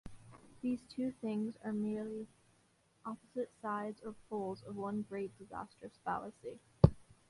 [0.63, 2.25] These two things are merely
[3.05, 6.59] opposite sides or poles of one great disastrous fallacy.